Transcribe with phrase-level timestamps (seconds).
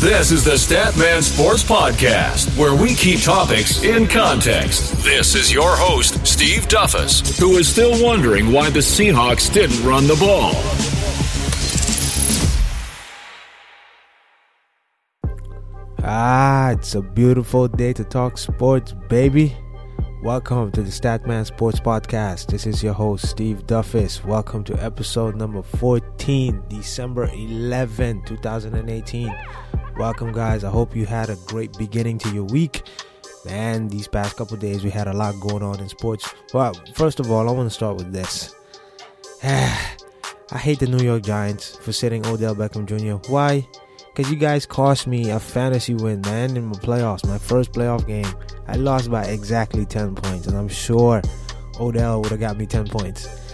[0.00, 4.92] This is the Statman Sports Podcast, where we keep topics in context.
[5.02, 10.06] This is your host, Steve Duffus, who is still wondering why the Seahawks didn't run
[10.06, 10.52] the ball.
[16.04, 19.56] Ah, it's a beautiful day to talk sports, baby.
[20.22, 22.46] Welcome to the Statman Sports Podcast.
[22.46, 24.24] This is your host, Steve Duffus.
[24.24, 29.34] Welcome to episode number 14, December 11, 2018.
[29.98, 30.62] Welcome, guys.
[30.62, 32.84] I hope you had a great beginning to your week.
[33.44, 36.32] Man, these past couple days we had a lot going on in sports.
[36.54, 38.54] Well, first of all, I want to start with this.
[39.42, 43.28] I hate the New York Giants for sitting Odell Beckham Jr.
[43.28, 43.66] Why?
[44.14, 48.06] Because you guys cost me a fantasy win, man, in my playoffs, my first playoff
[48.06, 48.32] game.
[48.68, 51.22] I lost by exactly 10 points, and I'm sure
[51.80, 53.47] Odell would have got me 10 points.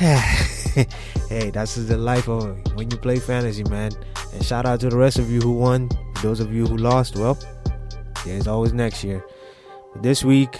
[1.28, 3.92] hey, that's the life of when you play fantasy, man.
[4.32, 5.90] And shout out to the rest of you who won.
[6.22, 7.38] Those of you who lost, well,
[8.24, 9.22] there's always next year.
[9.92, 10.58] But this week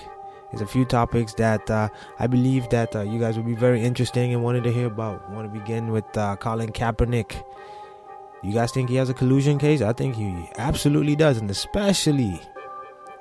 [0.53, 3.81] is a few topics that uh, I believe that uh, you guys will be very
[3.81, 5.25] interesting and wanted to hear about.
[5.27, 7.43] I want to begin with uh, Colin Kaepernick.
[8.43, 9.81] You guys think he has a collusion case?
[9.81, 12.39] I think he absolutely does, and especially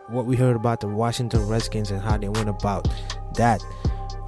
[0.10, 2.90] what we heard about the Washington Redskins and how they went about
[3.36, 3.64] that.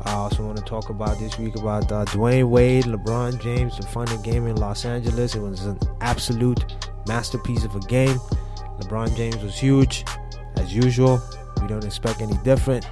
[0.05, 3.85] I also want to talk about this week about uh, Dwyane Wade, LeBron James, the
[3.88, 5.35] final game in Los Angeles.
[5.35, 8.17] It was an absolute masterpiece of a game.
[8.79, 10.03] LeBron James was huge,
[10.55, 11.22] as usual.
[11.61, 12.88] We don't expect any different.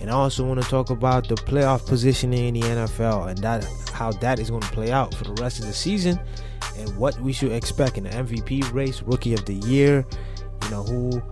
[0.00, 3.66] And I also want to talk about the playoff positioning in the NFL and that
[3.92, 6.18] how that is going to play out for the rest of the season
[6.78, 10.06] and what we should expect in the MVP race, Rookie of the Year.
[10.64, 11.22] You know who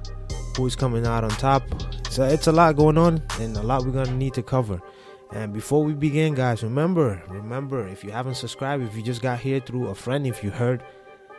[0.57, 1.63] who's coming out on top.
[2.11, 4.81] So it's a lot going on and a lot we're gonna need to cover.
[5.33, 9.41] And before we begin, guys, remember, remember, if you haven't subscribed, if you just got
[9.41, 10.83] here through a friend, if you heard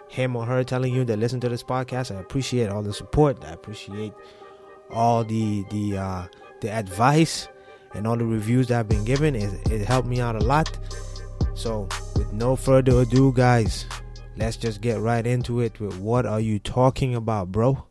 [0.09, 3.43] him or her telling you that listen to this podcast, I appreciate all the support.
[3.45, 4.13] I appreciate
[4.89, 6.27] all the the uh,
[6.61, 7.47] the advice
[7.93, 9.35] and all the reviews that I've been given.
[9.35, 10.77] It, it helped me out a lot.
[11.53, 13.85] So, with no further ado, guys,
[14.35, 17.85] let's just get right into it with what are you talking about, bro?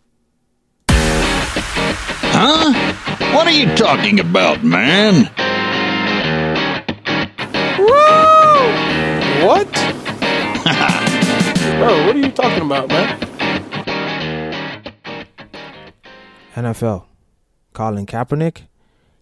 [2.36, 2.94] Huh?
[3.34, 5.30] What are you talking about, man?
[9.44, 9.70] What?
[11.76, 13.20] Bro, what are you talking about, man?
[16.54, 17.04] NFL,
[17.74, 18.62] Colin Kaepernick,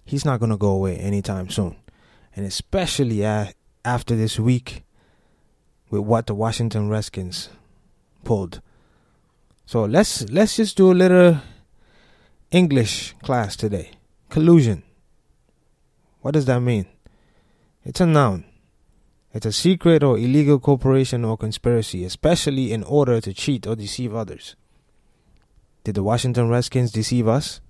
[0.05, 1.75] he's not going to go away anytime soon.
[2.37, 3.47] And especially uh,
[3.85, 4.85] after this week
[5.91, 7.49] with what the Washington Redskins
[8.23, 8.61] pulled.
[9.67, 11.39] So let's let's just do a little
[12.53, 13.91] English class today.
[14.31, 14.85] Collusion.
[16.21, 16.87] What does that mean?
[17.85, 18.45] It's a noun.
[19.35, 24.15] It's a secret or illegal corporation or conspiracy, especially in order to cheat or deceive
[24.15, 24.57] others.
[25.85, 27.61] Did the Washington Redskins deceive us?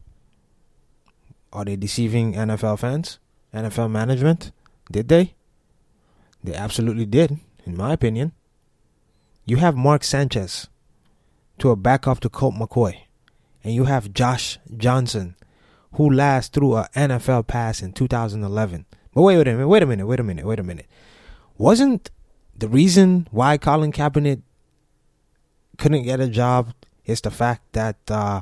[1.52, 3.18] Are they deceiving NFL fans?
[3.54, 4.50] NFL management?
[4.90, 5.34] Did they?
[6.42, 8.32] They absolutely did, in my opinion.
[9.44, 10.68] You have Mark Sanchez
[11.58, 13.02] to a backup to Colt McCoy,
[13.62, 15.36] and you have Josh Johnson,
[15.92, 18.86] who last threw a NFL pass in 2011.
[19.14, 20.86] But wait, wait a minute, wait a minute, wait a minute, wait a minute.
[21.62, 22.10] Wasn't
[22.58, 24.42] the reason why Colin Kaepernick
[25.78, 26.74] couldn't get a job
[27.06, 28.40] is the fact that uh,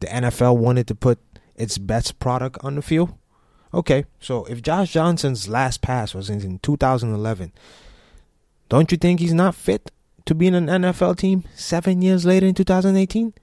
[0.00, 1.18] the NFL wanted to put
[1.56, 3.12] its best product on the field?
[3.74, 7.52] Okay, so if Josh Johnson's last pass was in 2011,
[8.70, 9.92] don't you think he's not fit
[10.24, 13.34] to be in an NFL team seven years later in 2018?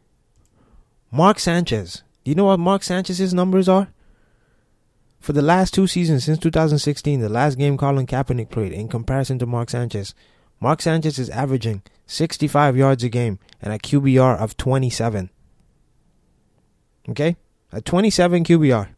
[1.11, 2.01] Mark Sanchez.
[2.23, 3.89] Do you know what Mark Sanchez's numbers are?
[5.19, 9.38] For the last two seasons since 2016, the last game Colin Kaepernick played, in comparison
[9.40, 10.16] to Mark Sanchez,
[10.59, 15.29] Mark Sanchez is averaging 65 yards a game and a QBR of 27.
[17.09, 17.35] Okay?
[17.72, 18.90] A 27 QBR.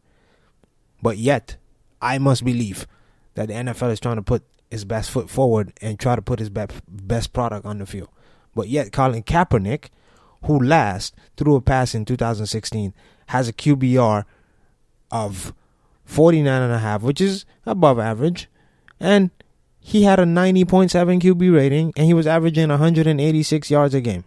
[1.02, 1.58] But yet,
[2.02, 2.88] I must believe
[3.34, 6.40] that the NFL is trying to put his best foot forward and try to put
[6.40, 8.10] his best product on the field.
[8.56, 9.90] But yet, Colin Kaepernick,
[10.44, 12.94] who last threw a pass in 2016,
[13.28, 14.26] has a QBR
[15.12, 15.54] of
[16.12, 18.50] 49 and a half, which is above average.
[19.00, 19.32] And
[19.80, 20.90] he had a 90.7
[21.22, 24.26] QB rating and he was averaging 186 yards a game.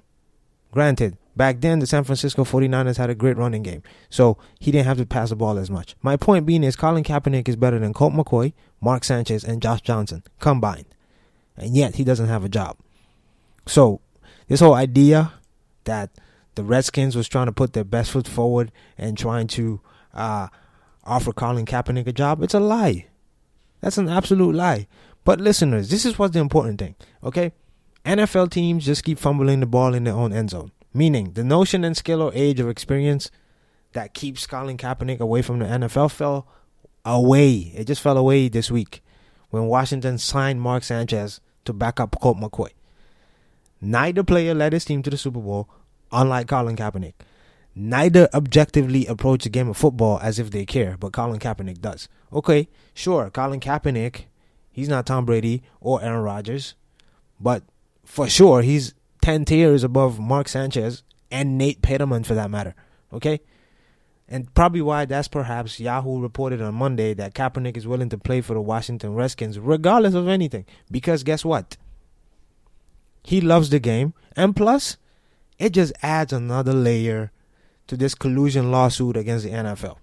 [0.73, 4.87] Granted, Back then, the San Francisco 49ers had a great running game, so he didn't
[4.87, 5.97] have to pass the ball as much.
[6.01, 9.81] My point being is Colin Kaepernick is better than Colt McCoy, Mark Sanchez, and Josh
[9.81, 10.87] Johnson combined,
[11.57, 12.77] and yet he doesn't have a job.
[13.67, 14.01] So,
[14.47, 15.33] this whole idea
[15.85, 16.11] that
[16.55, 19.81] the Redskins was trying to put their best foot forward and trying to
[20.13, 20.49] uh,
[21.05, 23.07] offer Colin Kaepernick a job, it's a lie.
[23.81, 24.87] That's an absolute lie.
[25.25, 27.53] But listeners, this is what's the important thing, okay?
[28.05, 30.73] NFL teams just keep fumbling the ball in their own end zone.
[30.93, 33.31] Meaning, the notion and skill or age or experience
[33.93, 36.47] that keeps Colin Kaepernick away from the NFL fell
[37.05, 37.73] away.
[37.75, 39.03] It just fell away this week
[39.51, 42.71] when Washington signed Mark Sanchez to back up Colt McCoy.
[43.81, 45.69] Neither player led his team to the Super Bowl,
[46.13, 47.15] unlike Colin Kaepernick.
[47.77, 52.09] Neither objectively approach the game of football as if they care, but Colin Kaepernick does.
[52.33, 54.27] Okay, sure, Colin Kaepernick,
[54.71, 56.75] he's not Tom Brady or Aaron Rodgers,
[57.41, 57.65] but
[58.05, 62.75] for sure he's 10 tiers above Mark Sanchez and Nate Peterman for that matter.
[63.13, 63.41] Okay?
[64.29, 68.41] And probably why that's perhaps Yahoo reported on Monday that Kaepernick is willing to play
[68.41, 70.65] for the Washington Redskins regardless of anything.
[70.91, 71.77] Because guess what?
[73.23, 74.15] He loves the game.
[74.37, 74.97] And plus,
[75.59, 77.33] it just adds another layer
[77.87, 79.97] to this collusion lawsuit against the NFL.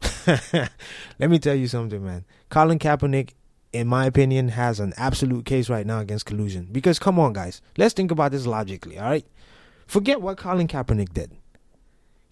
[1.18, 2.24] Let me tell you something, man.
[2.48, 3.30] Colin Kaepernick,
[3.72, 6.68] in my opinion, has an absolute case right now against collusion.
[6.70, 9.26] Because come on, guys, let's think about this logically, all right?
[9.86, 11.32] Forget what Colin Kaepernick did.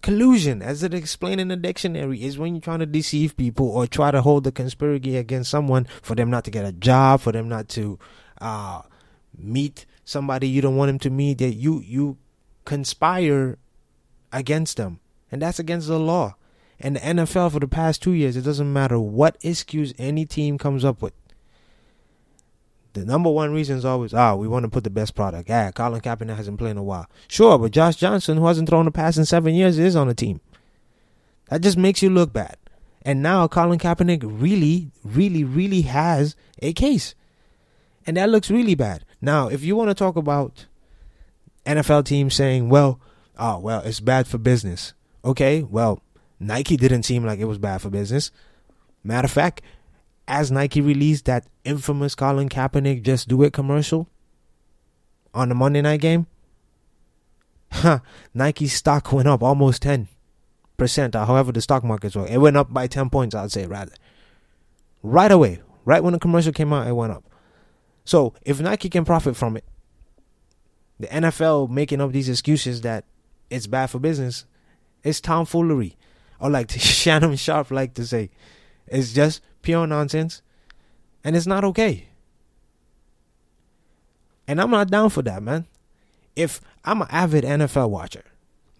[0.01, 3.85] Collusion, as it explained in the dictionary, is when you're trying to deceive people or
[3.85, 7.33] try to hold a conspiracy against someone for them not to get a job, for
[7.33, 7.99] them not to
[8.39, 8.81] uh,
[9.37, 11.39] meet somebody you don't want them to meet.
[11.39, 12.17] That you you
[12.63, 13.57] conspire
[14.31, 14.99] against them,
[15.31, 16.35] and that's against the law.
[16.79, 20.57] And the NFL for the past two years, it doesn't matter what excuse any team
[20.57, 21.13] comes up with.
[22.93, 25.49] The number one reason is always, ah, oh, we want to put the best product.
[25.49, 27.07] Yeah, Colin Kaepernick hasn't played in a while.
[27.27, 30.13] Sure, but Josh Johnson, who hasn't thrown a pass in seven years, is on the
[30.13, 30.41] team.
[31.49, 32.57] That just makes you look bad.
[33.03, 37.15] And now Colin Kaepernick really, really, really has a case.
[38.07, 39.05] And that looks really bad.
[39.21, 40.65] Now, if you want to talk about
[41.65, 42.99] NFL teams saying, well,
[43.39, 44.93] oh, well, it's bad for business.
[45.23, 46.01] Okay, well,
[46.39, 48.31] Nike didn't seem like it was bad for business.
[49.03, 49.61] Matter of fact,
[50.27, 54.07] as Nike released that infamous Colin Kaepernick Just Do It commercial
[55.33, 56.27] on the Monday night game,
[57.71, 57.99] huh,
[58.33, 60.07] Nike's stock went up almost 10%,
[61.15, 62.29] or however the stock markets work.
[62.29, 63.93] It went up by 10 points, I'd say, rather.
[65.01, 67.23] Right away, right when the commercial came out, it went up.
[68.05, 69.65] So if Nike can profit from it,
[70.99, 73.05] the NFL making up these excuses that
[73.49, 74.45] it's bad for business,
[75.03, 75.95] it's tomfoolery.
[76.39, 78.29] Or like Shannon Sharpe like to say,
[78.87, 80.41] it's just pure nonsense.
[81.23, 82.07] And it's not okay.
[84.47, 85.67] And I'm not down for that, man.
[86.35, 88.23] If I'm an avid NFL watcher,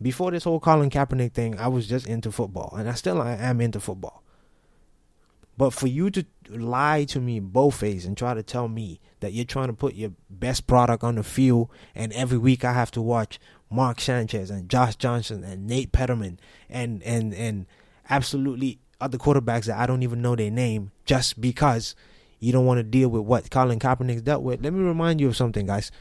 [0.02, 2.74] before this whole Colin Kaepernick thing, I was just into football.
[2.78, 4.24] And I still am into football.
[5.60, 9.34] But for you to lie to me both ways and try to tell me that
[9.34, 12.92] you're trying to put your best product on the field, and every week I have
[12.92, 16.40] to watch Mark Sanchez and Josh Johnson and Nate Peterman
[16.70, 17.66] and and and
[18.10, 21.94] absolutely other quarterbacks that I don't even know their name just because
[22.40, 24.64] you don't want to deal with what Colin Kaepernick dealt with.
[24.64, 25.92] Let me remind you of something, guys,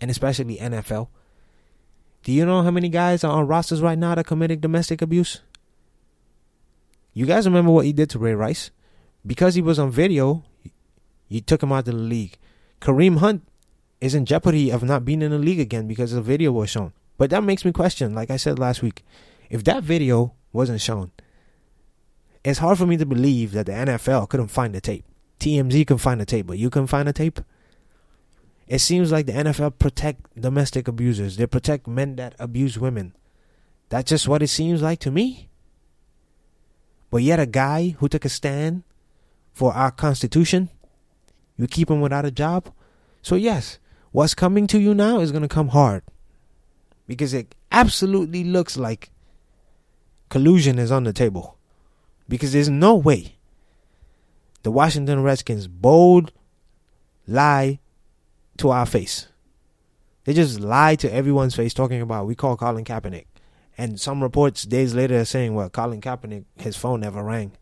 [0.00, 1.08] and especially NFL.
[2.22, 5.40] Do you know how many guys are on rosters right now that committed domestic abuse?
[7.12, 8.70] You guys remember what he did to Ray Rice?
[9.26, 10.44] Because he was on video,
[11.28, 12.36] you took him out of the league.
[12.80, 13.42] Kareem Hunt
[14.00, 16.92] is in jeopardy of not being in the league again because the video was shown.
[17.16, 19.04] But that makes me question, like I said last week,
[19.48, 21.10] if that video wasn't shown,
[22.44, 25.04] it's hard for me to believe that the NFL couldn't find the tape.
[25.40, 27.40] TMZ can find the tape, but you can find the tape.
[28.66, 31.36] It seems like the NFL protect domestic abusers.
[31.36, 33.14] They protect men that abuse women.
[33.88, 35.48] That's just what it seems like to me.
[37.10, 38.82] But yet a guy who took a stand
[39.54, 40.68] for our Constitution.
[41.56, 42.70] You keep him without a job.
[43.22, 43.78] So, yes,
[44.12, 46.02] what's coming to you now is going to come hard
[47.06, 49.10] because it absolutely looks like
[50.28, 51.56] collusion is on the table.
[52.28, 53.36] Because there's no way
[54.62, 56.32] the Washington Redskins bold
[57.26, 57.78] lie
[58.56, 59.28] to our face.
[60.24, 63.26] They just lie to everyone's face talking about we call Colin Kaepernick.
[63.76, 67.52] And some reports days later are saying, well, Colin Kaepernick, his phone never rang.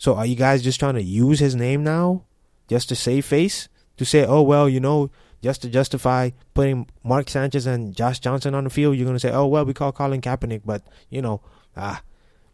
[0.00, 2.24] So are you guys just trying to use his name now
[2.68, 3.68] just to save face?
[3.98, 5.10] To say, oh, well, you know,
[5.42, 9.20] just to justify putting Mark Sanchez and Josh Johnson on the field, you're going to
[9.20, 11.42] say, oh, well, we call Colin Kaepernick, but, you know,
[11.76, 12.00] ah,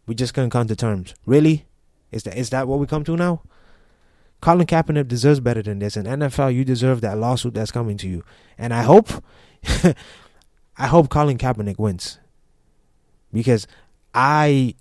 [0.05, 1.15] we just couldn't come to terms.
[1.25, 1.65] Really?
[2.11, 3.43] Is that is that what we come to now?
[4.41, 5.95] Colin Kaepernick deserves better than this.
[5.95, 8.25] And NFL, you deserve that lawsuit that's coming to you.
[8.57, 9.23] And I hope,
[10.77, 12.19] I hope Colin Kaepernick wins.
[13.31, 13.67] Because
[14.13, 14.75] I,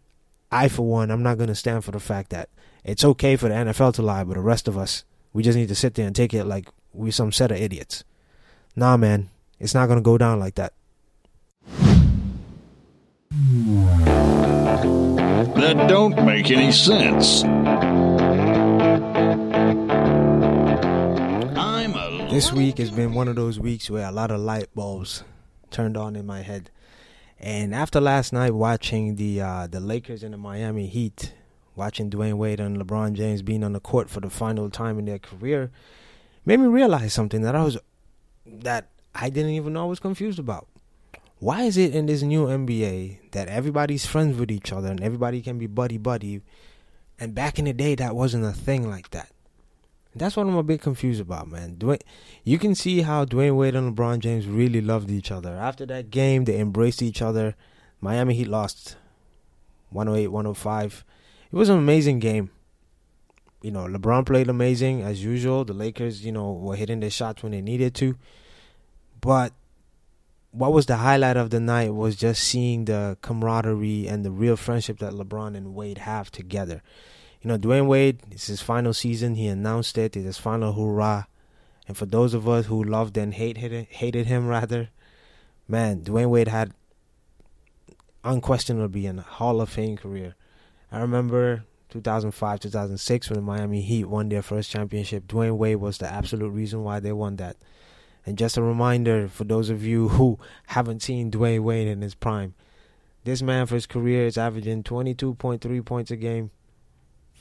[0.56, 2.48] I for one, I'm not going to stand for the fact that
[2.82, 5.68] it's okay for the NFL to lie, but the rest of us, we just need
[5.68, 8.04] to sit there and take it like we some set of idiots.
[8.74, 9.28] Nah, man,
[9.60, 10.72] it's not gonna go down like that.
[15.56, 17.42] That don't make any sense.
[22.30, 25.22] This week has been one of those weeks where a lot of light bulbs
[25.70, 26.70] turned on in my head.
[27.38, 31.34] And after last night watching the uh, the Lakers and the Miami Heat,
[31.74, 35.04] watching Dwyane Wade and LeBron James being on the court for the final time in
[35.04, 35.70] their career,
[36.46, 37.78] made me realize something that I was
[38.46, 40.66] that I didn't even know I was confused about.
[41.38, 45.42] Why is it in this new NBA that everybody's friends with each other and everybody
[45.42, 46.40] can be buddy buddy,
[47.20, 49.28] and back in the day that wasn't a thing like that?
[50.16, 51.76] That's what I'm a bit confused about, man.
[51.76, 52.00] Dwyane,
[52.42, 55.52] you can see how Dwyane Wade and LeBron James really loved each other.
[55.52, 57.54] After that game, they embraced each other.
[58.00, 58.96] Miami Heat lost
[59.90, 61.04] 108 105.
[61.52, 62.50] It was an amazing game.
[63.60, 65.66] You know, LeBron played amazing as usual.
[65.66, 68.16] The Lakers, you know, were hitting their shots when they needed to.
[69.20, 69.52] But
[70.50, 74.56] what was the highlight of the night was just seeing the camaraderie and the real
[74.56, 76.82] friendship that LeBron and Wade have together
[77.46, 79.36] you know, Dwyane Wade, it's his final season.
[79.36, 80.16] He announced it.
[80.16, 81.26] It's his final hurrah.
[81.86, 84.88] And for those of us who loved and hated hated him rather,
[85.68, 86.74] man, Dwyane Wade had
[88.24, 90.34] unquestionably a Hall of Fame career.
[90.90, 95.28] I remember 2005, 2006 when the Miami Heat won their first championship.
[95.28, 97.56] Dwyane Wade was the absolute reason why they won that.
[98.26, 102.16] And just a reminder for those of you who haven't seen Dwyane Wade in his
[102.16, 102.54] prime,
[103.22, 106.50] this man for his career is averaging 22.3 points a game,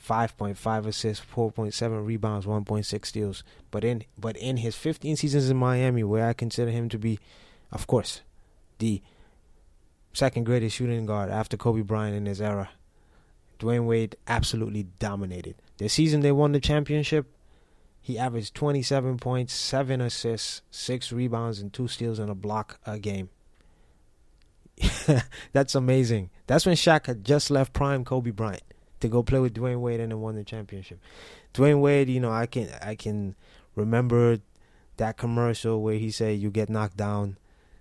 [0.06, 3.42] 5.5 assists, 4.7 rebounds, 1.6 steals.
[3.70, 7.18] But in but in his 15 seasons in Miami, where I consider him to be,
[7.72, 8.22] of course,
[8.78, 9.02] the
[10.12, 12.70] second greatest shooting guard after Kobe Bryant in his era,
[13.58, 15.56] Dwyane Wade absolutely dominated.
[15.78, 17.26] The season they won the championship,
[18.00, 22.98] he averaged 27 points, 7 assists, 6 rebounds, and 2 steals and a block a
[22.98, 23.30] game.
[25.52, 26.30] That's amazing.
[26.46, 28.62] That's when Shaq had just left prime Kobe Bryant
[29.00, 30.98] to go play with Dwyane Wade and then won the championship.
[31.54, 33.34] Dwyane Wade, you know, I can I can
[33.74, 34.38] remember
[34.96, 37.38] that commercial where he said you get knocked down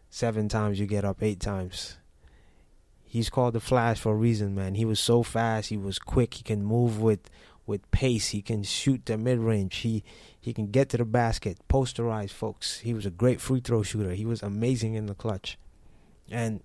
[0.09, 1.97] seven times, you get up eight times.
[3.03, 4.75] He's called the Flash for a reason, man.
[4.75, 7.29] He was so fast, he was quick, he can move with
[7.65, 10.03] with pace, he can shoot the mid range, he
[10.39, 12.79] he can get to the basket, posterize folks.
[12.79, 14.11] He was a great free throw shooter.
[14.11, 15.57] He was amazing in the clutch.
[16.29, 16.61] And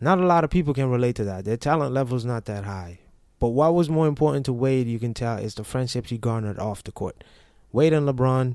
[0.00, 1.44] not a lot of people can relate to that.
[1.44, 2.98] Their talent level is not that high.
[3.42, 6.60] But what was more important to Wade, you can tell, is the friendships he garnered
[6.60, 7.24] off the court.
[7.72, 8.54] Wade and LeBron,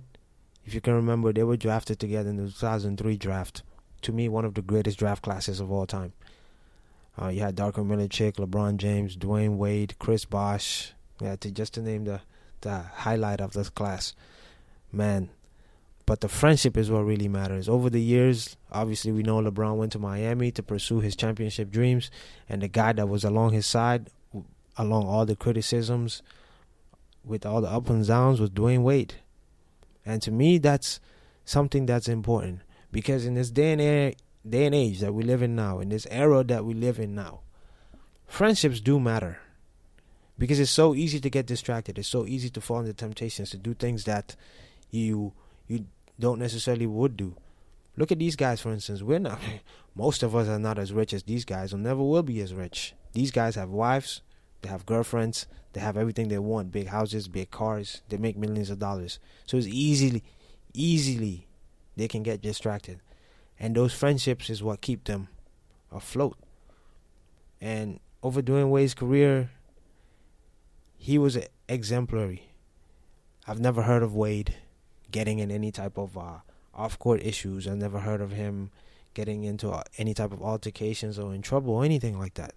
[0.64, 3.64] if you can remember, they were drafted together in the 2003 draft.
[4.04, 6.14] To me, one of the greatest draft classes of all time.
[7.22, 10.94] Uh, you had Darko Milicic, LeBron James, Dwyane Wade, Chris Bosh.
[11.20, 12.22] Yeah, to just to name the
[12.62, 14.16] the highlight of this class,
[14.94, 15.32] man.
[16.06, 17.68] But the friendship is what really matters.
[17.68, 22.10] Over the years, obviously, we know LeBron went to Miami to pursue his championship dreams,
[22.48, 24.10] and the guy that was along his side
[24.78, 26.22] along all the criticisms,
[27.24, 29.16] with all the ups and downs, with Dwyane Wade.
[30.06, 31.00] And to me, that's
[31.44, 34.16] something that's important because in this day and
[34.50, 37.16] day and age that we live in now, in this era that we live in
[37.16, 37.42] now,
[38.26, 39.40] friendships do matter
[40.38, 41.98] because it's so easy to get distracted.
[41.98, 44.36] It's so easy to fall into temptations to do things that
[44.92, 45.34] you
[45.68, 45.86] you
[46.20, 47.36] don't necessarily would do.
[47.98, 49.02] Look at these guys, for instance.
[49.02, 49.40] We're not.
[49.96, 52.54] Most of us are not as rich as these guys, or never will be as
[52.54, 52.94] rich.
[53.14, 54.22] These guys have wives,
[54.62, 55.48] they have girlfriends.
[55.74, 58.02] They have everything they want: big houses, big cars.
[58.10, 59.20] They make millions of dollars.
[59.46, 60.24] So it's easily,
[60.74, 61.48] easily,
[61.96, 63.00] they can get distracted,
[63.60, 65.28] and those friendships is what keep them
[65.92, 66.38] afloat.
[67.62, 69.52] And over Wade's career,
[70.98, 71.38] he was
[71.68, 72.44] exemplary.
[73.48, 74.56] I've never heard of Wade
[75.12, 76.40] getting in any type of uh,
[76.74, 77.68] off-court issues.
[77.68, 78.72] I've never heard of him
[79.14, 82.54] getting into uh, any type of altercations or in trouble or anything like that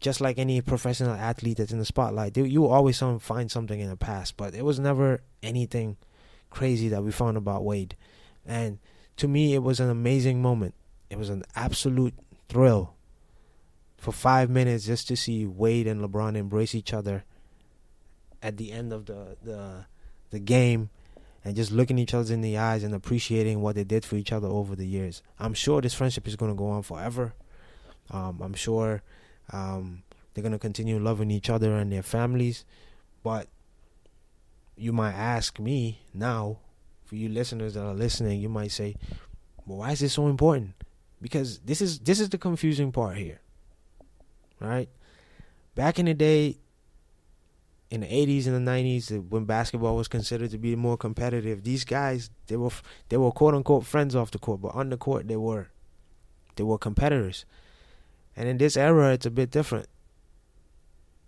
[0.00, 3.90] just like any professional athlete that's in the spotlight, you always some, find something in
[3.90, 5.96] the past, but it was never anything
[6.48, 7.96] crazy that we found about Wade.
[8.46, 8.78] And
[9.18, 10.74] to me, it was an amazing moment.
[11.10, 12.14] It was an absolute
[12.48, 12.94] thrill
[13.98, 17.24] for five minutes just to see Wade and LeBron embrace each other
[18.42, 19.84] at the end of the the
[20.30, 20.88] the game
[21.44, 24.32] and just looking each other in the eyes and appreciating what they did for each
[24.32, 25.22] other over the years.
[25.38, 27.34] I'm sure this friendship is going to go on forever.
[28.10, 29.02] Um, I'm sure
[29.52, 30.02] um,
[30.32, 32.64] they're gonna continue loving each other and their families,
[33.22, 33.48] but
[34.76, 36.58] you might ask me now,
[37.04, 38.96] for you listeners that are listening, you might say,
[39.66, 40.74] "Well, why is this so important?"
[41.20, 43.40] Because this is this is the confusing part here,
[44.60, 44.88] right?
[45.74, 46.56] Back in the day,
[47.90, 51.84] in the 80s and the 90s when basketball was considered to be more competitive these
[51.84, 52.70] guys they were
[53.08, 55.68] they were quote unquote friends off the court but on the court they were
[56.54, 57.44] they were competitors
[58.40, 59.86] and in this era, it's a bit different.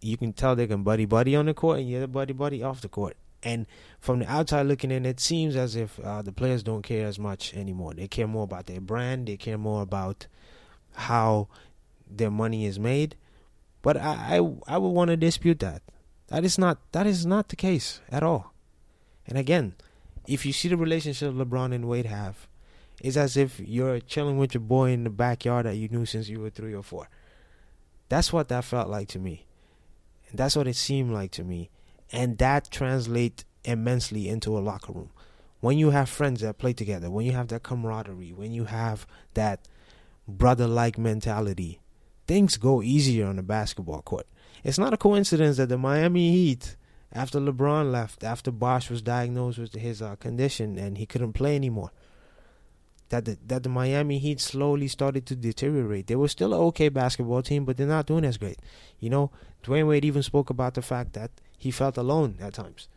[0.01, 2.63] You can tell they can buddy buddy on the court, and you're the buddy buddy
[2.63, 3.19] off the court.
[3.43, 3.67] And
[4.01, 7.19] from the outside looking in, it seems as if uh, the players don't care as
[7.19, 7.93] much anymore.
[7.93, 9.29] They care more about their brand.
[9.29, 10.27] They care more about
[10.95, 11.49] how
[12.11, 13.15] their money is made.
[13.83, 15.83] But I, I, I would want to dispute that.
[16.29, 18.55] That is not that is not the case at all.
[19.27, 19.75] And again,
[20.27, 22.49] if you see the relationship LeBron and Wade have,
[23.03, 26.29] it's as if you're chilling with your boy in the backyard that you knew since
[26.29, 27.09] you were three or four.
[28.09, 29.45] That's what that felt like to me.
[30.31, 31.69] And that's what it seemed like to me.
[32.13, 35.11] And that translates immensely into a locker room.
[35.59, 39.05] When you have friends that play together, when you have that camaraderie, when you have
[39.35, 39.67] that
[40.29, 41.81] brother like mentality,
[42.29, 44.29] things go easier on the basketball court.
[44.63, 46.77] It's not a coincidence that the Miami Heat,
[47.13, 51.57] after LeBron left, after Bosh was diagnosed with his uh, condition and he couldn't play
[51.57, 51.91] anymore,
[53.13, 56.07] that the, that the Miami Heat slowly started to deteriorate.
[56.07, 58.59] They were still an okay basketball team, but they're not doing as great.
[59.01, 59.31] You know,
[59.63, 62.89] Dwyane Wade even spoke about the fact that he felt alone at times.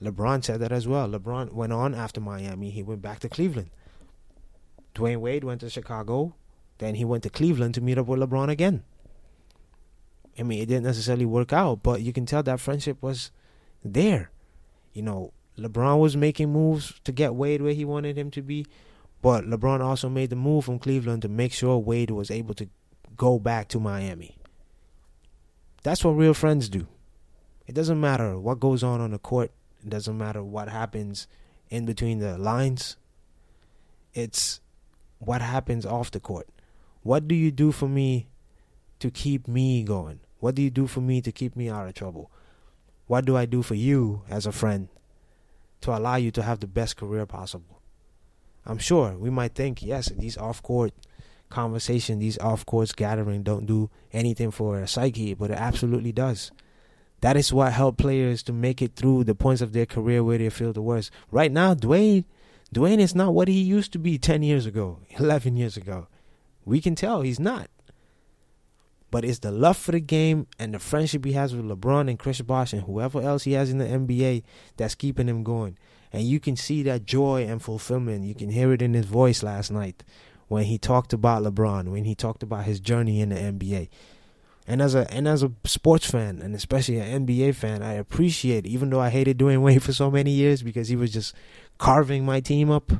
[0.00, 1.08] LeBron said that as well.
[1.08, 2.70] LeBron went on after Miami.
[2.70, 3.70] He went back to Cleveland.
[4.94, 6.36] Dwyane Wade went to Chicago.
[6.78, 8.84] Then he went to Cleveland to meet up with LeBron again.
[10.38, 13.32] I mean, it didn't necessarily work out, but you can tell that friendship was
[13.84, 14.30] there.
[14.92, 18.64] You know, LeBron was making moves to get Wade where he wanted him to be,
[19.20, 22.68] but LeBron also made the move from Cleveland to make sure Wade was able to
[23.16, 24.36] go back to Miami.
[25.82, 26.86] That's what real friends do.
[27.66, 29.50] It doesn't matter what goes on on the court,
[29.84, 31.26] it doesn't matter what happens
[31.68, 32.96] in between the lines.
[34.14, 34.60] It's
[35.18, 36.48] what happens off the court.
[37.02, 38.28] What do you do for me
[39.00, 40.20] to keep me going?
[40.40, 42.30] What do you do for me to keep me out of trouble?
[43.06, 44.88] What do I do for you as a friend
[45.80, 47.77] to allow you to have the best career possible?
[48.68, 50.92] I'm sure we might think, yes, these off court
[51.48, 56.52] conversation, these off court gathering don't do anything for a psyche, but it absolutely does.
[57.22, 60.38] That is what helped players to make it through the points of their career where
[60.38, 61.10] they feel the worst.
[61.30, 62.24] Right now, Dwyane,
[62.72, 66.06] Dwyane is not what he used to be 10 years ago, 11 years ago.
[66.66, 67.70] We can tell he's not.
[69.10, 72.18] But it's the love for the game and the friendship he has with LeBron and
[72.18, 74.42] Chris Bosh and whoever else he has in the NBA
[74.76, 75.78] that's keeping him going.
[76.12, 78.24] And you can see that joy and fulfillment.
[78.24, 80.04] You can hear it in his voice last night
[80.48, 83.88] when he talked about LeBron, when he talked about his journey in the NBA.
[84.66, 88.66] And as a and as a sports fan, and especially an NBA fan, I appreciate,
[88.66, 91.34] even though I hated Dwyane Wade for so many years because he was just
[91.78, 92.92] carving my team up.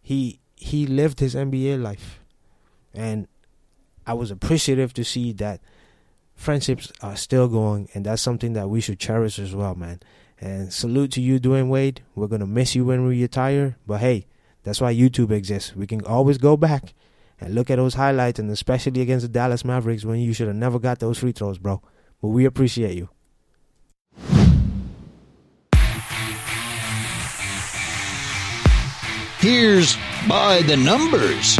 [0.00, 2.20] He he lived his NBA life,
[2.94, 3.26] and
[4.06, 5.60] I was appreciative to see that
[6.36, 10.00] friendships are still going, and that's something that we should cherish as well, man.
[10.40, 12.02] And salute to you, Dwyane Wade.
[12.14, 14.26] We're gonna miss you when we retire, but hey,
[14.62, 15.76] that's why YouTube exists.
[15.76, 16.94] We can always go back
[17.38, 20.56] and look at those highlights, and especially against the Dallas Mavericks when you should have
[20.56, 21.82] never got those free throws, bro.
[22.22, 23.10] But we appreciate you.
[29.40, 29.96] Here's
[30.28, 31.58] by the numbers.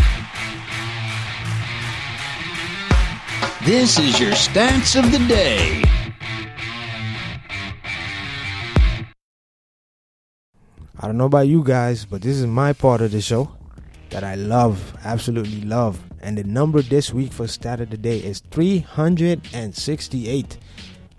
[3.64, 5.82] This is your stats of the day.
[11.02, 13.50] I don't know about you guys, but this is my part of the show
[14.10, 15.98] that I love, absolutely love.
[16.20, 20.58] And the number this week for stat of the day is 368.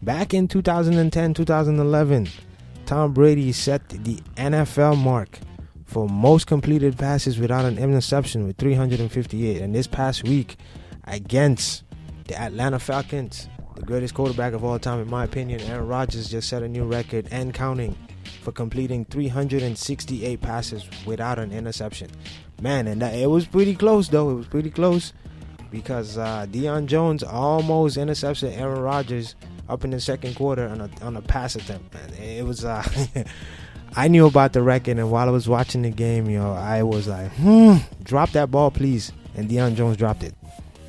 [0.03, 2.27] Back in 2010 2011,
[2.85, 5.39] Tom Brady set the NFL mark
[5.83, 9.63] for most completed passes without an interception with 358.
[9.63, 10.57] And this past week,
[11.05, 11.85] against
[12.27, 16.49] the Atlanta Falcons, the greatest quarterback of all time, in my opinion, Aaron Rodgers just
[16.49, 17.97] set a new record and counting
[18.41, 22.09] for completing 368 passes without an interception.
[22.61, 24.29] Man, and that, it was pretty close though.
[24.31, 25.13] It was pretty close
[25.71, 29.35] because uh, Deion Jones almost intercepted Aaron Rodgers
[29.69, 31.93] up in the second quarter on a on a pass attempt.
[31.93, 32.65] Man, it was.
[32.65, 32.83] Uh,
[33.95, 36.83] I knew about the record, and while I was watching the game, you know, I
[36.83, 40.35] was like, "Hmm, drop that ball, please." And Deion Jones dropped it.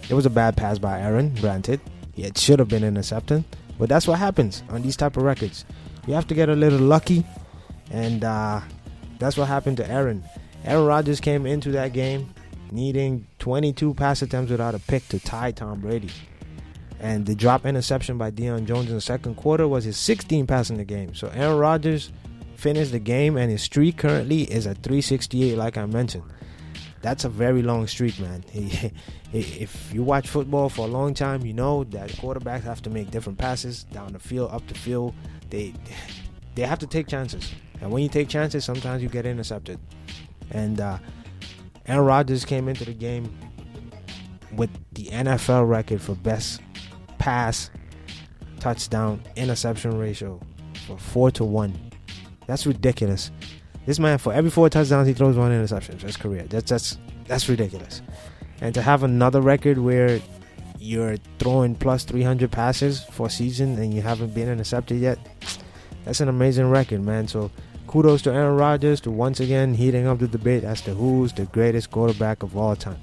[0.08, 1.80] It was a bad pass by Aaron, granted.
[2.16, 3.44] It should have been intercepted,
[3.78, 5.64] but that's what happens on these type of records.
[6.06, 7.24] You have to get a little lucky,
[7.92, 8.60] and uh,
[9.18, 10.24] that's what happened to Aaron.
[10.64, 12.34] Aaron Rodgers came into that game
[12.72, 16.10] needing 22 pass attempts without a pick to tie Tom Brady.
[16.98, 20.70] And the drop interception by Deion Jones in the second quarter was his 16th pass
[20.70, 21.14] in the game.
[21.14, 22.12] So Aaron Rodgers
[22.56, 26.22] finished the game, and his streak currently is at 368, like I mentioned.
[27.02, 28.44] That's a very long streak, man.
[29.32, 33.10] if you watch football for a long time, you know that quarterbacks have to make
[33.10, 35.12] different passes down the field, up the field.
[35.50, 35.74] They
[36.54, 37.52] they have to take chances,
[37.82, 39.78] and when you take chances, sometimes you get intercepted.
[40.52, 40.98] And uh,
[41.86, 43.36] Aaron Rodgers came into the game
[44.52, 46.60] with the NFL record for best
[47.18, 47.70] pass,
[48.60, 50.40] touchdown, interception ratio.
[50.86, 51.74] for four to one.
[52.46, 53.32] That's ridiculous.
[53.84, 56.44] This man, for every four touchdowns, he throws one interception for his career.
[56.44, 58.00] That's that's that's ridiculous.
[58.60, 60.20] And to have another record where
[60.78, 65.18] you're throwing plus 300 passes for a season and you haven't been intercepted yet,
[66.04, 67.26] that's an amazing record, man.
[67.26, 67.50] So
[67.92, 71.44] kudos to Aaron Rodgers to once again heating up the debate as to who's the
[71.44, 72.96] greatest quarterback of all time.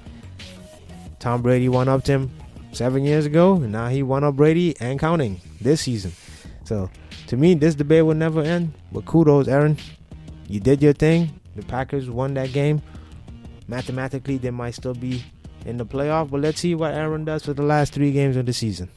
[1.20, 2.30] Tom Brady won up to him
[2.72, 6.10] seven years ago, and now he won up Brady and counting this season.
[6.64, 6.90] So
[7.28, 8.72] to me, this debate will never end.
[8.90, 9.76] But kudos, Aaron.
[10.48, 11.38] You did your thing.
[11.54, 12.82] The Packers won that game.
[13.68, 15.22] Mathematically, they might still be
[15.66, 18.44] in the playoff, but let's see what Aaron does for the last three games of
[18.44, 18.88] the season.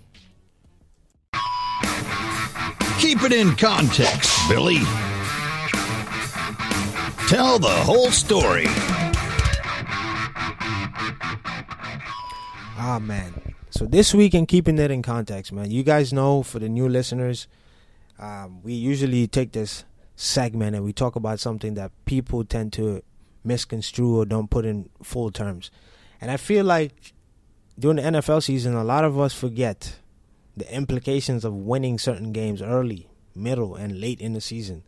[2.97, 4.81] Keep it in context, Billy.
[7.27, 8.65] Tell the whole story.
[12.77, 13.55] Ah, man.
[13.69, 16.87] So this week in keeping it in context, man, you guys know for the new
[16.87, 17.47] listeners,
[18.19, 23.01] um, we usually take this segment and we talk about something that people tend to
[23.43, 25.71] misconstrue or don't put in full terms.
[26.21, 27.13] And I feel like
[27.79, 29.95] during the NFL season, a lot of us forget
[30.55, 34.83] the implications of winning certain games early, middle, and late in the season.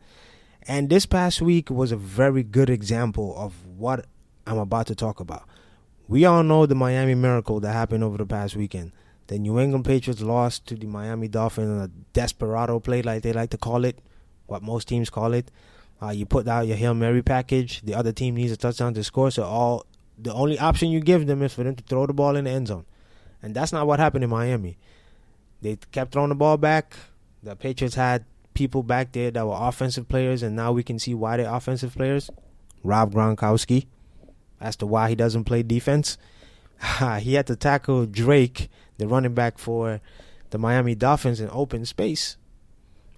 [0.67, 4.08] And this past week was a very good example of what
[4.47, 5.43] I'm about to talk about.
[6.08, 8.91] We all know the Miami Miracle that happened over the past weekend.
[9.28, 13.34] The New England Patriots lost to the Miami Dolphins in a desperado play, like they
[13.34, 13.99] like to call it,
[14.47, 15.51] what most teams call it.
[16.01, 17.82] Uh, you put out your Hail Mary package.
[17.82, 19.86] The other team needs a touchdown to score, so all
[20.17, 22.51] the only option you give them is for them to throw the ball in the
[22.51, 22.86] end zone.
[23.41, 24.78] And that's not what happened in Miami.
[25.62, 26.95] They kept throwing the ball back.
[27.41, 28.25] The Patriots had
[28.56, 31.94] people back there that were offensive players, and now we can see why they're offensive
[31.96, 32.32] players.
[32.84, 33.86] Rob Gronkowski,
[34.60, 36.18] as to why he doesn't play defense.
[37.20, 40.02] he had to tackle Drake, the running back for
[40.50, 42.38] the Miami Dolphins, in open space.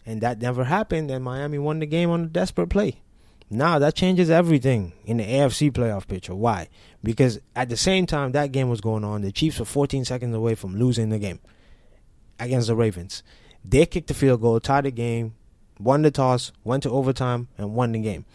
[0.06, 3.02] And that never happened, and Miami won the game on a desperate play.
[3.50, 6.36] Now that changes everything in the AFC playoff picture.
[6.36, 6.68] Why?
[7.02, 10.36] Because at the same time that game was going on, the Chiefs were 14 seconds
[10.36, 11.40] away from losing the game
[12.40, 13.24] against the Ravens.
[13.68, 15.36] They kicked the field goal, tied the game,
[15.80, 18.26] won the toss, went to overtime, and won the game.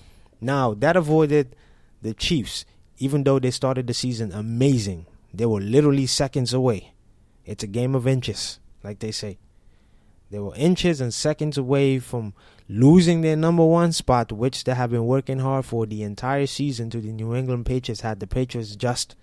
[0.41, 1.57] Now that avoided
[2.03, 2.65] the Chiefs
[3.03, 6.93] even though they started the season amazing, they were literally seconds away.
[7.45, 9.39] It's a game of inches, like they say.
[10.31, 12.33] They were inches and seconds away from
[12.69, 16.91] losing their number one spot, which they have been working hard for the entire season
[16.91, 19.17] to the New England Patriots, had the Patriots just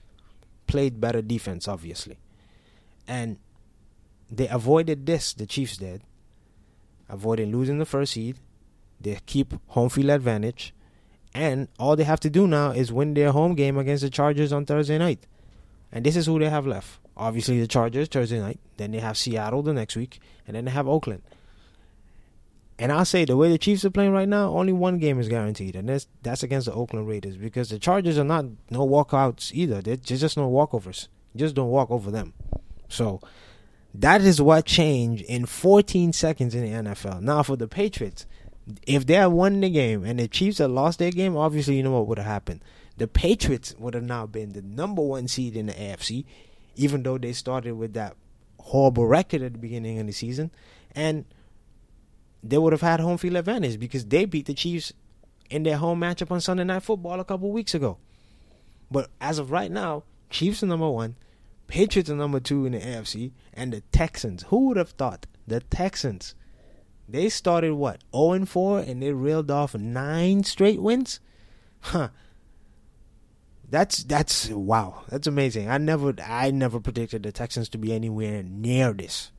[0.67, 2.17] played better defense, obviously.
[3.07, 3.37] And
[4.31, 6.01] they avoided this, the Chiefs did,
[7.07, 8.37] avoiding losing the first seed.
[9.01, 10.73] They keep home field advantage.
[11.33, 14.51] And all they have to do now is win their home game against the Chargers
[14.51, 15.25] on Thursday night.
[15.91, 16.99] And this is who they have left.
[17.15, 18.59] Obviously, the Chargers Thursday night.
[18.77, 20.19] Then they have Seattle the next week.
[20.47, 21.21] And then they have Oakland.
[22.79, 25.27] And I'll say the way the Chiefs are playing right now, only one game is
[25.27, 29.51] guaranteed, and that's that's against the Oakland Raiders because the Chargers are not no walkouts
[29.53, 29.81] either.
[29.81, 31.09] They're just no walkovers.
[31.33, 32.33] You just don't walk over them.
[32.87, 33.19] So
[33.93, 37.21] that is what changed in 14 seconds in the NFL.
[37.21, 38.25] Now for the Patriots,
[38.85, 41.83] if they had won the game and the Chiefs had lost their game, obviously you
[41.83, 42.61] know what would have happened.
[42.97, 46.25] The Patriots would have now been the number one seed in the AFC,
[46.75, 48.15] even though they started with that
[48.59, 50.51] horrible record at the beginning of the season,
[50.93, 51.25] and
[52.43, 54.93] they would have had home field advantage because they beat the Chiefs
[55.49, 57.97] in their home matchup on Sunday Night Football a couple weeks ago.
[58.91, 61.15] But as of right now, Chiefs are number one,
[61.69, 64.43] Patriots are number two in the AFC, and the Texans.
[64.49, 66.35] Who would have thought the Texans
[67.11, 71.19] they started what 0 and 4 and they reeled off nine straight wins.
[71.81, 72.09] Huh.
[73.67, 75.03] That's that's wow.
[75.09, 75.69] That's amazing.
[75.69, 79.31] I never I never predicted the Texans to be anywhere near this.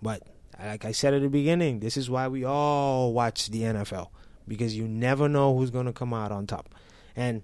[0.00, 0.22] But
[0.58, 4.08] like I said at the beginning, this is why we all watch the NFL
[4.46, 6.74] because you never know who's going to come out on top.
[7.16, 7.42] And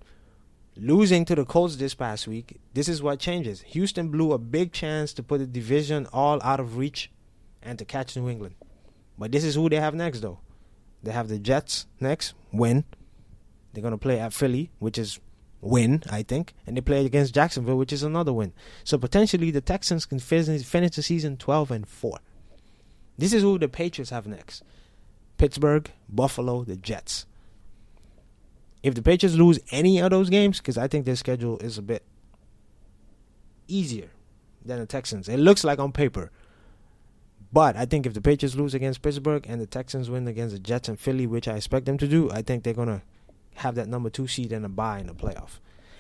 [0.77, 3.62] losing to the Colts this past week, this is what changes.
[3.62, 7.11] Houston blew a big chance to put the division all out of reach
[7.62, 8.55] and to catch New England.
[9.19, 10.41] But this is who they have next, though.
[11.03, 12.85] They have the Jets next, win.
[13.73, 15.21] They're going to play at Philly, which is
[15.61, 16.55] win, I think.
[16.67, 18.53] And they play against Jacksonville, which is another win.
[18.85, 20.61] So potentially the Texans can finish
[20.97, 22.19] the season 12 and 4.
[23.19, 24.62] This is who the Patriots have next
[25.39, 27.27] Pittsburgh, Buffalo, the Jets.
[28.87, 31.83] If the Patriots lose any of those games, because I think their schedule is a
[31.83, 32.05] bit
[33.66, 34.11] easier
[34.64, 36.31] than the Texans, it looks like on paper.
[37.53, 40.61] But I think if the Patriots lose against Pittsburgh and the Texans win against the
[40.61, 43.03] Jets and Philly, which I expect them to do, I think they're gonna
[43.57, 45.59] have that number two seed and a bye in the playoff.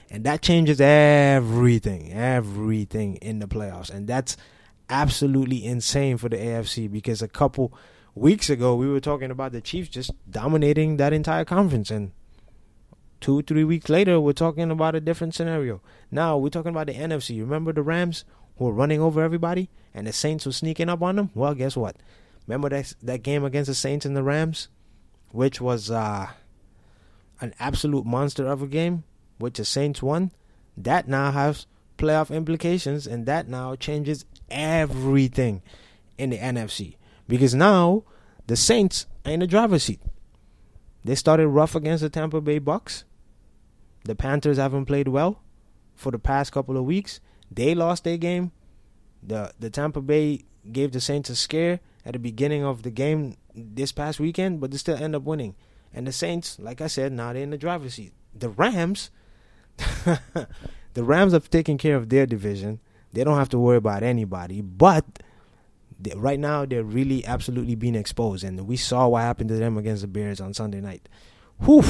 [0.08, 3.90] And that changes everything, everything in the playoffs.
[3.90, 4.36] And that's
[4.88, 7.72] absolutely insane for the AFC because a couple
[8.14, 12.12] weeks ago we were talking about the Chiefs just dominating that entire conference, and
[13.20, 15.80] two, three weeks later we're talking about a different scenario.
[16.10, 17.40] Now we're talking about the NFC.
[17.40, 18.24] Remember the Rams
[18.58, 21.30] who were running over everybody, and the Saints were sneaking up on them?
[21.34, 21.96] Well, guess what?
[22.46, 24.68] Remember that that game against the Saints and the Rams,
[25.30, 26.28] which was uh,
[27.40, 29.04] an absolute monster of a game,
[29.38, 30.32] which the Saints won.
[30.76, 31.66] That now has
[31.98, 35.62] playoff implications, and that now changes everything
[36.18, 36.96] in the NFC
[37.28, 38.04] because now
[38.46, 40.00] the Saints are in the driver's seat.
[41.04, 43.04] They started rough against the Tampa Bay Bucks.
[44.06, 45.42] The Panthers haven't played well
[45.94, 47.20] for the past couple of weeks.
[47.50, 48.52] They lost their game.
[49.22, 53.36] The the Tampa Bay gave the Saints a scare at the beginning of the game
[53.54, 55.56] this past weekend, but they still end up winning.
[55.92, 58.12] And the Saints, like I said, now they're in the driver's seat.
[58.34, 59.10] The Rams,
[60.06, 62.80] the Rams have taken care of their division.
[63.12, 64.60] They don't have to worry about anybody.
[64.60, 65.04] But
[65.98, 69.78] they, right now, they're really absolutely being exposed, and we saw what happened to them
[69.78, 71.08] against the Bears on Sunday night.
[71.64, 71.82] Whew.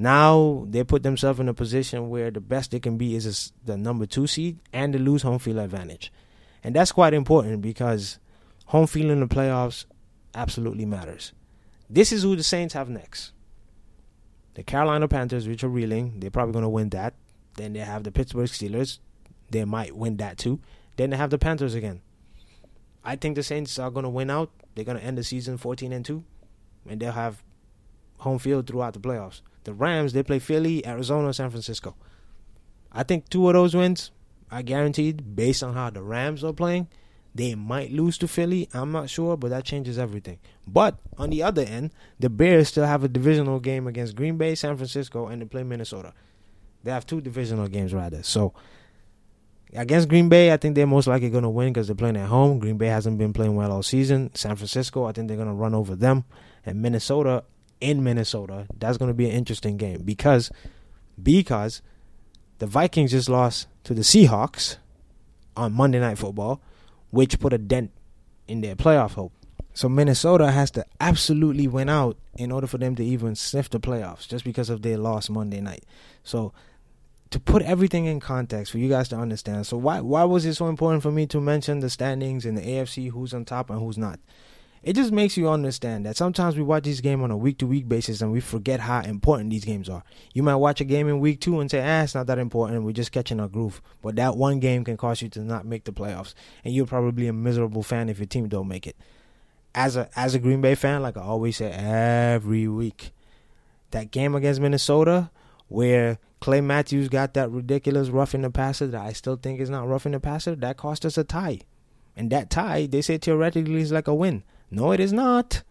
[0.00, 3.76] Now they put themselves in a position where the best they can be is the
[3.76, 6.10] number two seed and to lose home field advantage,
[6.64, 8.18] and that's quite important because
[8.64, 9.84] home field in the playoffs
[10.34, 11.34] absolutely matters.
[11.90, 13.32] This is who the Saints have next.
[14.54, 17.12] The Carolina Panthers, which are reeling, they're probably going to win that.
[17.56, 19.00] Then they have the Pittsburgh Steelers.
[19.50, 20.60] They might win that too.
[20.96, 22.00] Then they have the Panthers again.
[23.04, 24.50] I think the Saints are going to win out.
[24.74, 26.24] They're going to end the season 14 and 2
[26.88, 27.42] and they'll have
[28.18, 29.42] home field throughout the playoffs.
[29.64, 31.94] The Rams, they play Philly, Arizona, San Francisco.
[32.92, 34.10] I think two of those wins
[34.50, 36.88] are guaranteed based on how the Rams are playing.
[37.34, 40.38] They might lose to Philly, I'm not sure, but that changes everything.
[40.66, 44.56] But on the other end, the Bears still have a divisional game against Green Bay,
[44.56, 46.12] San Francisco, and they play Minnesota.
[46.82, 48.22] They have two divisional games rather.
[48.24, 48.52] So
[49.74, 52.28] against Green Bay, I think they're most likely going to win because they're playing at
[52.28, 52.58] home.
[52.58, 54.30] Green Bay hasn't been playing well all season.
[54.34, 56.24] San Francisco, I think they're going to run over them.
[56.66, 57.44] And Minnesota,
[57.80, 60.50] in Minnesota, that's going to be an interesting game because
[61.22, 61.82] because
[62.58, 64.76] the Vikings just lost to the Seahawks
[65.56, 66.60] on Monday Night Football,
[67.10, 67.90] which put a dent
[68.46, 69.32] in their playoff hope.
[69.72, 73.80] So Minnesota has to absolutely win out in order for them to even sniff the
[73.80, 75.84] playoffs, just because of their loss Monday night.
[76.24, 76.52] So
[77.30, 79.66] to put everything in context for you guys to understand.
[79.66, 82.62] So why why was it so important for me to mention the standings in the
[82.62, 84.18] AFC, who's on top and who's not?
[84.82, 87.66] It just makes you understand that sometimes we watch this game on a week to
[87.66, 90.02] week basis and we forget how important these games are.
[90.32, 92.84] You might watch a game in week two and say, ah, it's not that important.
[92.84, 93.82] We're just catching our groove.
[94.00, 96.32] But that one game can cause you to not make the playoffs.
[96.64, 98.96] And you're probably a miserable fan if your team don't make it.
[99.74, 103.12] As a as a Green Bay fan, like I always say every week,
[103.90, 105.30] that game against Minnesota
[105.68, 109.86] where Clay Matthews got that ridiculous roughing the passer that I still think is not
[109.86, 110.56] roughing the passer.
[110.56, 111.60] That cost us a tie.
[112.16, 114.42] And that tie, they say theoretically is like a win.
[114.70, 115.62] No, it is not.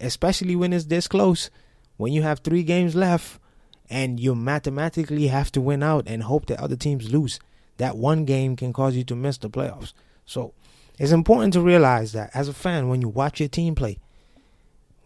[0.00, 1.50] Especially when it's this close.
[1.96, 3.40] When you have three games left
[3.88, 7.38] and you mathematically have to win out and hope that other teams lose.
[7.78, 9.92] That one game can cause you to miss the playoffs.
[10.24, 10.54] So
[10.98, 13.98] it's important to realize that as a fan, when you watch your team play,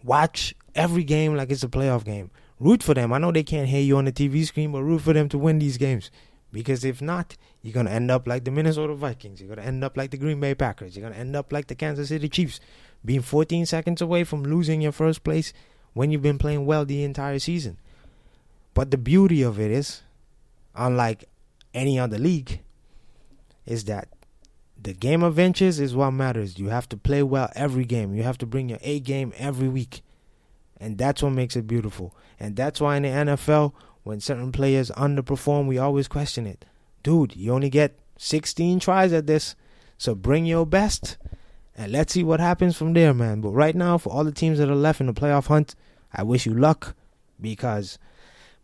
[0.02, 3.12] watch every game like it's a playoff game root for them.
[3.12, 5.38] I know they can't hear you on the TV screen, but root for them to
[5.38, 6.10] win these games.
[6.52, 9.40] Because if not, you're going to end up like the Minnesota Vikings.
[9.40, 10.94] You're going to end up like the Green Bay Packers.
[10.94, 12.60] You're going to end up like the Kansas City Chiefs,
[13.04, 15.52] being 14 seconds away from losing your first place
[15.92, 17.78] when you've been playing well the entire season.
[18.74, 20.02] But the beauty of it is,
[20.74, 21.24] unlike
[21.74, 22.60] any other league,
[23.66, 24.08] is that
[24.80, 26.58] the game of inches is what matters.
[26.58, 28.14] You have to play well every game.
[28.14, 30.02] You have to bring your A game every week.
[30.78, 32.14] And that's what makes it beautiful.
[32.38, 36.64] And that's why in the NFL, when certain players underperform, we always question it.
[37.02, 39.54] Dude, you only get 16 tries at this.
[39.98, 41.18] So bring your best.
[41.80, 43.40] And let's see what happens from there, man.
[43.40, 45.74] But right now, for all the teams that are left in the playoff hunt,
[46.12, 46.94] I wish you luck
[47.40, 47.98] because,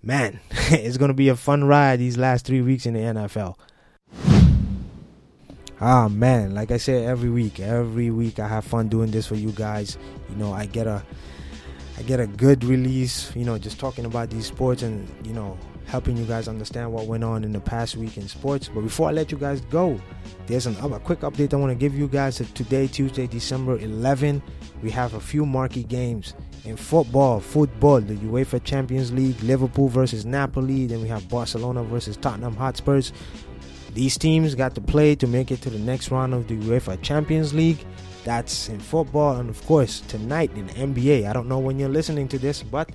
[0.03, 3.57] man, it's going to be a fun ride these last three weeks in the NFL.
[5.81, 9.35] Ah, man, like I said, every week, every week I have fun doing this for
[9.35, 9.97] you guys.
[10.29, 11.03] You know, I get a
[11.99, 15.57] I get a good release, you know, just talking about these sports and, you know,
[15.87, 18.69] helping you guys understand what went on in the past week in sports.
[18.69, 20.01] But before I let you guys go,
[20.47, 22.37] there's an, a quick update I want to give you guys.
[22.37, 24.43] Today, Tuesday, December 11,
[24.83, 27.41] we have a few marquee games in football.
[27.41, 30.87] Football, the UEFA Champions League, Liverpool versus Napoli.
[30.87, 33.13] Then we have Barcelona versus Tottenham Hotspurs.
[33.95, 37.01] These teams got to play to make it to the next round of the UEFA
[37.01, 37.79] Champions League.
[38.25, 41.31] That's in football, and of course, tonight in NBA.
[41.31, 42.91] I don't know when you're listening to this, but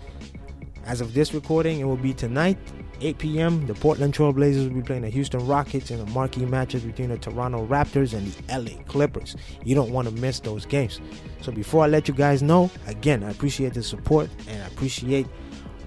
[0.86, 2.58] as of this recording, it will be tonight
[3.02, 6.86] 8 p.m., the Portland Trailblazers will be playing the Houston Rockets in a marquee matchup
[6.86, 9.36] between the Toronto Raptors and the LA Clippers.
[9.64, 11.00] You don't want to miss those games.
[11.42, 15.28] So before I let you guys know, again, I appreciate the support and I appreciate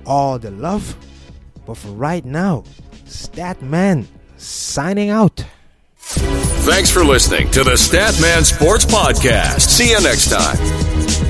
[0.06, 0.96] all the love.
[1.66, 2.64] But for right now,
[3.06, 5.44] Statman signing out.
[5.96, 9.68] Thanks for listening to the Statman Sports Podcast.
[9.68, 11.23] See you next time.